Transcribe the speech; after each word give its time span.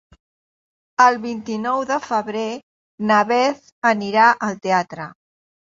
El 1.05 1.19
vint-i-nou 1.25 1.83
de 1.91 1.99
febrer 2.07 2.47
na 3.13 3.21
Beth 3.35 3.65
anirà 3.95 4.27
al 4.51 4.59
teatre. 4.67 5.11